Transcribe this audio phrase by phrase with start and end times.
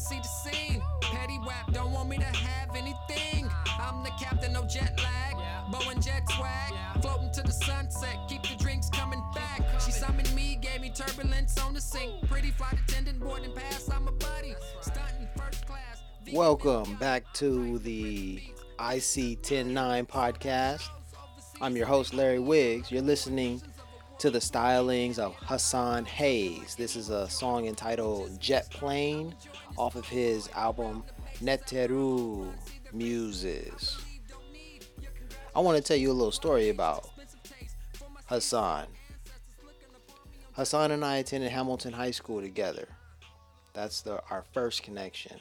[0.00, 0.82] see the scene.
[1.02, 3.48] Petty rap don't want me to have anything.
[3.78, 5.34] I'm the captain, no jet lag.
[5.72, 6.72] Boeing jet swag.
[7.02, 9.62] Floating to the sunset, keep the drinks coming back.
[9.80, 12.12] She summoned me, gave me turbulence on the sink.
[12.28, 14.54] Pretty flight attendant, boarding pass, I'm a buddy.
[14.80, 16.02] Stunting first class.
[16.32, 18.40] Welcome back to the
[18.78, 20.88] IC 109 podcast.
[21.60, 22.90] I'm your host, Larry Wiggs.
[22.90, 23.60] You're listening
[24.20, 26.74] to the stylings of Hassan Haze.
[26.74, 29.34] This is a song entitled Jet Plane
[29.78, 31.04] off of his album
[31.42, 32.52] Neteru
[32.92, 33.98] Muses.
[35.56, 37.08] I want to tell you a little story about
[38.26, 38.88] Hassan.
[40.52, 42.88] Hassan and I attended Hamilton High School together.
[43.72, 45.40] That's the, our first connection.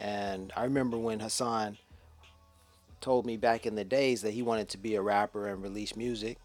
[0.00, 1.78] And I remember when Hassan
[3.00, 5.94] told me back in the days that he wanted to be a rapper and release
[5.94, 6.38] music.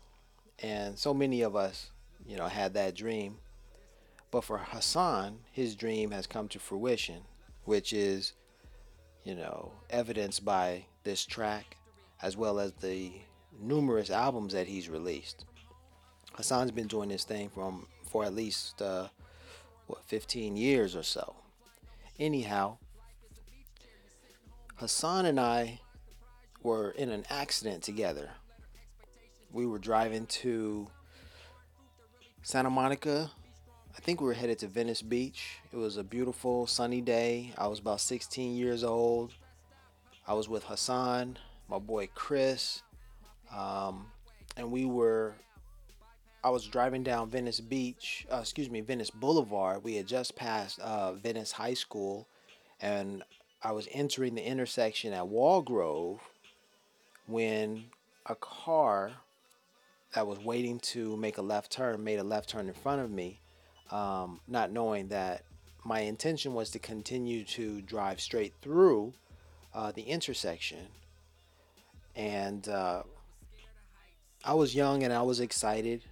[0.61, 1.91] And so many of us,
[2.25, 3.38] you know, had that dream.
[4.31, 7.21] But for Hassan, his dream has come to fruition,
[7.65, 8.33] which is,
[9.23, 11.77] you know, evidenced by this track
[12.21, 13.11] as well as the
[13.59, 15.45] numerous albums that he's released.
[16.33, 19.07] Hassan's been doing this thing from for at least uh,
[19.87, 21.35] what 15 years or so.
[22.19, 22.77] Anyhow,
[24.75, 25.80] Hassan and I
[26.63, 28.31] were in an accident together.
[29.52, 30.88] We were driving to
[32.44, 33.31] Santa Monica.
[33.97, 35.58] I think we were headed to Venice Beach.
[35.73, 37.53] It was a beautiful sunny day.
[37.58, 39.33] I was about 16 years old.
[40.27, 42.83] I was with Hassan, my boy Chris,
[43.53, 44.05] um,
[44.55, 45.33] and we were.
[46.44, 49.83] I was driving down Venice Beach, uh, excuse me, Venice Boulevard.
[49.83, 52.27] We had just passed uh, Venice High School,
[52.80, 53.23] and
[53.64, 56.20] I was entering the intersection at Walgrove
[57.26, 57.86] when
[58.27, 59.14] a car
[60.14, 63.11] that was waiting to make a left turn made a left turn in front of
[63.11, 63.39] me,
[63.92, 65.43] um, not knowing that
[65.86, 69.14] my intention was to continue to drive straight through
[69.73, 70.87] uh, the intersection.
[72.15, 73.03] And uh,
[74.43, 76.03] I was young and I was excited.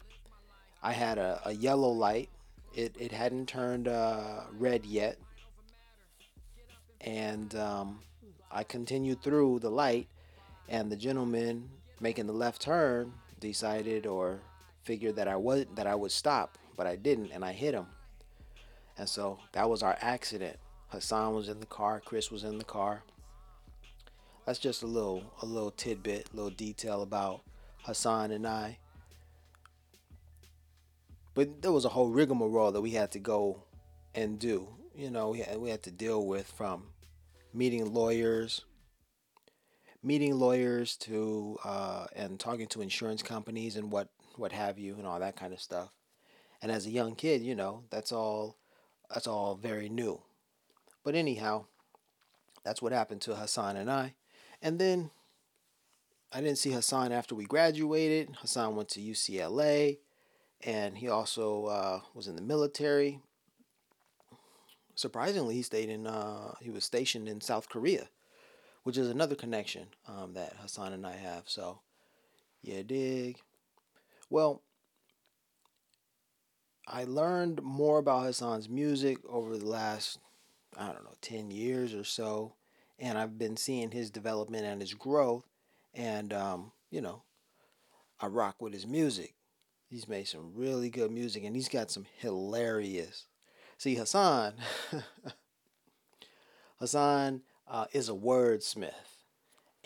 [0.84, 2.30] I had a, a yellow light.
[2.74, 5.18] It, it hadn't turned uh, red yet.
[7.02, 8.00] And um,
[8.52, 10.08] I continued through the light,
[10.68, 11.70] and the gentleman
[12.00, 14.40] making the left turn decided or
[14.84, 17.88] figured that I would that I would stop, but I didn't, and I hit him.
[18.98, 20.58] And so that was our accident.
[20.90, 23.04] Hassan was in the car, Chris was in the car.
[24.46, 27.42] That's just a little a little tidbit, a little detail about
[27.84, 28.78] Hassan and I.
[31.34, 33.64] But there was a whole rigmarole that we had to go
[34.16, 34.68] and do.
[34.96, 36.86] You know, we had, we had to deal with from
[37.54, 38.66] meeting lawyers,
[40.08, 44.08] meeting lawyers to uh, and talking to insurance companies and what
[44.38, 45.90] what have you and all that kind of stuff.
[46.62, 48.58] And as a young kid, you know, that's all
[49.14, 50.22] that's all very new.
[51.04, 51.66] But anyhow,
[52.64, 54.16] that's what happened to Hassan and I.
[54.62, 55.12] And then
[56.34, 58.36] I didn't see Hassan after we graduated.
[58.40, 60.00] Hassan went to UCLA
[60.62, 63.20] and he also uh, was in the military.
[64.96, 66.08] Surprisingly, he stayed in.
[66.08, 68.10] Uh, he was stationed in South Korea,
[68.88, 71.44] which is another connection um, that Hassan and I have.
[71.48, 71.82] So,
[72.62, 73.38] yeah, dig.
[74.30, 74.62] Well,
[76.88, 80.20] I learned more about Hassan's music over the last,
[80.78, 82.54] I don't know, ten years or so,
[82.98, 85.44] and I've been seeing his development and his growth,
[85.94, 87.24] and um, you know,
[88.22, 89.34] I rock with his music.
[89.90, 93.26] He's made some really good music and he's got some hilarious.
[93.78, 94.54] See, Hassan,
[96.80, 99.18] Hassan uh, is a wordsmith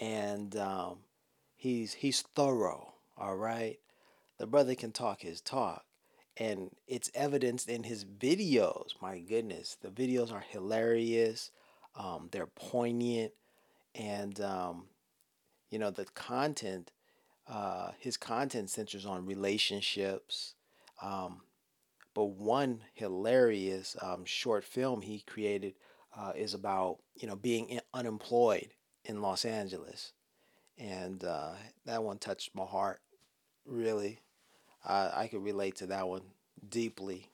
[0.01, 0.97] and um,
[1.55, 2.93] he's he's thorough.
[3.17, 3.77] All right,
[4.39, 5.85] the brother can talk his talk,
[6.35, 8.89] and it's evidenced in his videos.
[9.01, 11.51] My goodness, the videos are hilarious.
[11.95, 13.33] Um, they're poignant,
[13.93, 14.85] and um,
[15.69, 16.91] you know the content
[17.47, 20.55] uh, his content centers on relationships.
[21.01, 21.41] Um,
[22.13, 25.75] but one hilarious um, short film he created
[26.17, 28.69] uh, is about you know being unemployed
[29.05, 30.13] in Los Angeles,
[30.77, 31.53] and uh,
[31.85, 33.01] that one touched my heart.
[33.65, 34.19] Really,
[34.85, 36.23] I I could relate to that one
[36.67, 37.29] deeply.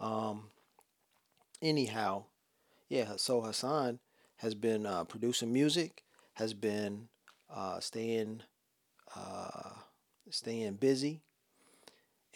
[0.00, 0.50] Um,
[1.62, 2.24] anyhow,
[2.88, 3.14] yeah.
[3.16, 4.00] So Hassan
[4.36, 6.04] has been uh, producing music,
[6.34, 7.08] has been
[7.50, 8.42] uh, staying
[9.14, 9.70] uh,
[10.30, 11.22] staying busy.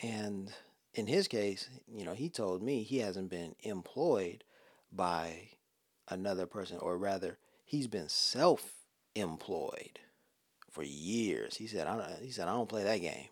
[0.03, 0.53] And
[0.95, 4.45] in his case, you know, he told me he hasn't been employed
[4.93, 5.51] by
[6.09, 10.01] another person, or rather, he's been self-employed
[10.71, 11.57] for years.
[11.57, 13.29] He said, "I don't." He said, "I don't play that game.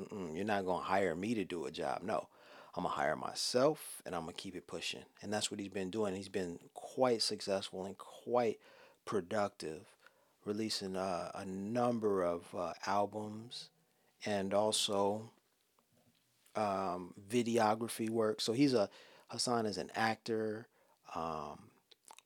[0.00, 2.02] Mm-mm, you're not gonna hire me to do a job.
[2.02, 2.28] No,
[2.74, 5.90] I'm gonna hire myself, and I'm gonna keep it pushing." And that's what he's been
[5.90, 6.14] doing.
[6.14, 8.58] He's been quite successful and quite
[9.04, 9.86] productive
[10.44, 13.70] releasing uh, a number of uh, albums
[14.26, 15.30] and also
[16.56, 18.40] um, videography work.
[18.40, 18.88] So he's a
[19.28, 20.68] Hassan is an actor.
[21.14, 21.58] Um,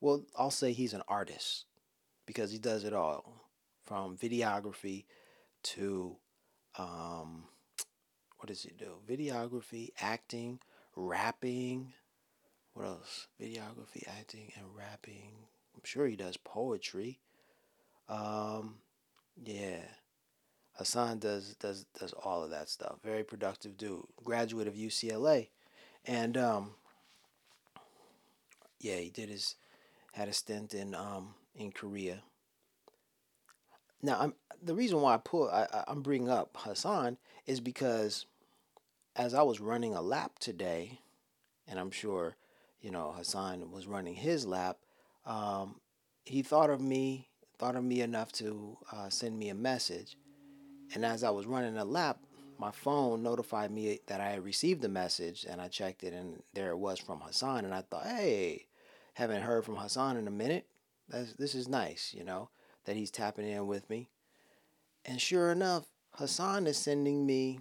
[0.01, 1.65] well, I'll say he's an artist
[2.27, 3.47] because he does it all
[3.85, 5.05] from videography
[5.63, 6.17] to
[6.79, 7.45] um,
[8.39, 8.95] what does he do?
[9.09, 10.61] Videography, acting,
[10.95, 11.93] rapping.
[12.75, 13.27] What else?
[13.41, 15.33] Videography, acting, and rapping.
[15.75, 17.19] I'm sure he does poetry.
[18.09, 18.77] Um,
[19.45, 19.81] yeah.
[20.75, 22.99] Hassan does does does all of that stuff.
[23.03, 24.05] Very productive dude.
[24.23, 25.49] Graduate of UCLA,
[26.07, 26.75] and um,
[28.81, 29.57] yeah, he did his
[30.13, 32.23] had a stint in um in Korea.
[34.03, 38.27] Now, I'm the reason why I put I, I- I'm bringing up Hassan is because
[39.17, 41.01] as I was running a lap today,
[41.67, 42.37] and I'm sure
[42.81, 44.79] you know Hassan was running his lap.
[45.27, 45.81] Um,
[46.25, 47.29] he thought of me,
[47.59, 50.17] thought of me enough to uh, send me a message,
[50.95, 52.19] and as I was running a lap,
[52.59, 56.43] my phone notified me that I had received the message, and I checked it, and
[56.55, 58.67] there it was from Hassan, and I thought, hey,
[59.19, 60.65] haven't heard from Hassan in a minute.
[61.09, 62.51] That's, this is nice, you know,
[62.85, 64.11] that he's tapping in with me.
[65.05, 67.59] And sure enough, Hassan is sending me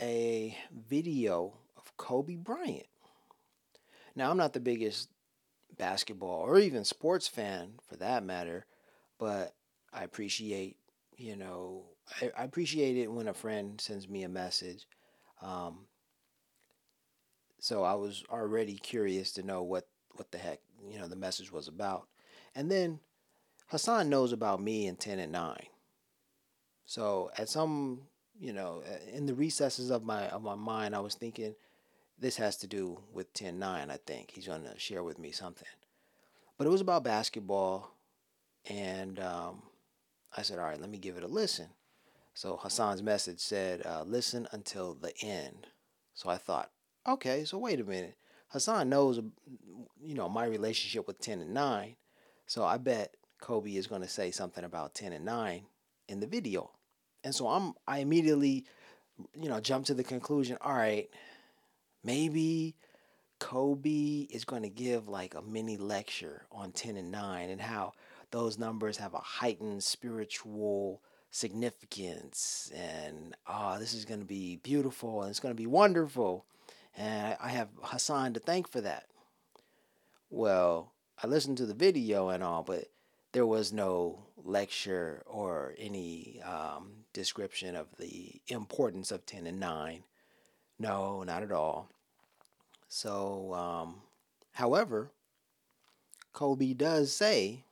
[0.00, 2.88] a video of Kobe Bryant.
[4.16, 5.10] Now, I'm not the biggest
[5.78, 8.66] basketball or even sports fan for that matter,
[9.20, 9.54] but
[9.92, 10.76] I appreciate,
[11.16, 11.84] you know,
[12.20, 14.88] I, I appreciate it when a friend sends me a message.
[15.40, 15.86] Um,
[17.60, 21.52] so I was already curious to know what, what the heck, you know, the message
[21.52, 22.08] was about.
[22.54, 23.00] And then
[23.68, 25.56] Hassan knows about me in 10 and 9.
[26.84, 28.02] So at some,
[28.38, 28.82] you know,
[29.12, 31.54] in the recesses of my of my mind, I was thinking
[32.18, 34.32] this has to do with 10-9, I think.
[34.32, 35.68] He's going to share with me something.
[36.58, 37.90] But it was about basketball
[38.68, 39.62] and um,
[40.36, 41.68] I said, "All right, let me give it a listen."
[42.34, 45.66] So Hassan's message said, uh, "Listen until the end."
[46.14, 46.70] So I thought,
[47.06, 48.16] okay, so wait a minute.
[48.52, 49.18] Hassan knows,
[50.02, 51.96] you know, my relationship with 10 and 9.
[52.46, 55.62] So I bet Kobe is going to say something about 10 and 9
[56.08, 56.70] in the video.
[57.24, 58.66] And so I'm I immediately,
[59.34, 61.08] you know, jump to the conclusion, all right,
[62.04, 62.74] maybe
[63.38, 67.94] Kobe is going to give like a mini lecture on 10 and 9 and how
[68.32, 71.00] those numbers have a heightened spiritual
[71.30, 76.44] significance and ah this is going to be beautiful and it's going to be wonderful
[76.96, 79.06] and I have Hassan to thank for that.
[80.30, 80.92] Well,
[81.22, 82.86] I listened to the video and all, but
[83.32, 90.02] there was no lecture or any um, description of the importance of 10 and 9.
[90.78, 91.88] No, not at all.
[92.88, 94.02] So, um,
[94.52, 95.12] however,
[96.32, 97.64] Kobe does say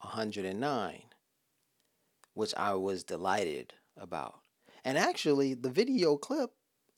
[0.00, 1.02] 109,
[2.34, 4.40] which I was delighted about.
[4.84, 6.52] And actually, the video clip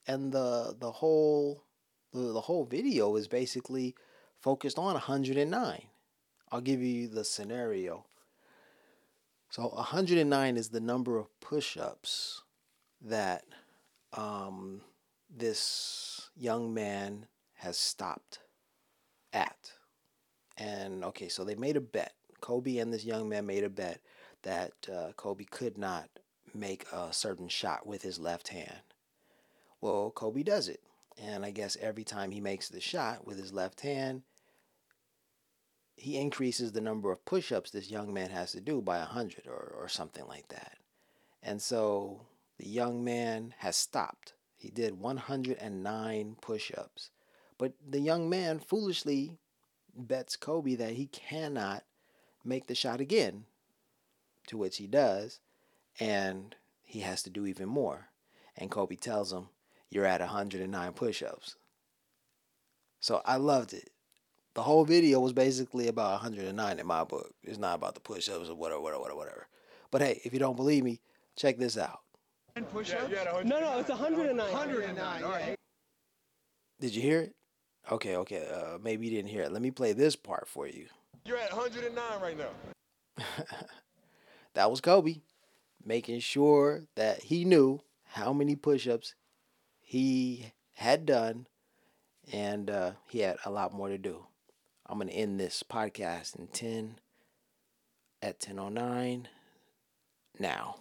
[0.07, 1.65] and the the whole
[2.13, 3.95] the, the whole video is basically
[4.41, 5.83] focused on 109.
[6.51, 8.05] I'll give you the scenario.
[9.51, 12.43] So 109 is the number of push-ups
[13.03, 13.45] that
[14.13, 14.81] um,
[15.35, 18.41] this young man has stopped
[19.33, 19.73] at.
[20.57, 22.15] And okay, so they made a bet.
[22.41, 24.01] Kobe and this young man made a bet
[24.43, 26.09] that uh, Kobe could not
[26.55, 28.92] make a certain shot with his left hand.
[29.83, 30.81] Well, Kobe does it.
[31.21, 34.23] And I guess every time he makes the shot with his left hand,
[35.97, 39.47] he increases the number of push ups this young man has to do by 100
[39.47, 40.79] or, or something like that.
[41.43, 42.23] And so
[42.59, 44.33] the young man has stopped.
[44.57, 47.11] He did 109 push ups.
[47.59, 49.39] But the young man foolishly
[49.95, 51.85] bets Kobe that he cannot
[52.45, 53.45] make the shot again,
[54.47, 55.41] to which he does,
[56.01, 58.09] and he has to do even more.
[58.57, 59.49] And Kobe tells him,
[59.93, 61.57] You're at 109 push ups.
[63.01, 63.91] So I loved it.
[64.55, 67.35] The whole video was basically about 109 in my book.
[67.43, 69.17] It's not about the push ups or whatever, whatever, whatever.
[69.19, 69.49] Whatever.
[69.91, 71.03] But hey, if you don't believe me,
[71.37, 72.01] check this out.
[72.57, 72.65] No,
[73.61, 74.37] no, it's 109.
[74.37, 75.25] 109.
[75.25, 75.57] All right.
[76.81, 77.35] Did you hear it?
[77.91, 78.49] Okay, okay.
[78.51, 79.53] Uh, maybe you didn't hear it.
[79.53, 80.87] Let me play this part for you.
[81.27, 83.25] You're at 109 right now.
[84.55, 85.23] That was Kobe
[85.83, 89.15] making sure that he knew how many push ups
[89.93, 91.47] he had done,
[92.33, 94.25] and uh, he had a lot more to do.
[94.87, 96.99] I'm going to end this podcast in 10
[98.23, 99.27] at 10.09
[100.39, 100.77] now.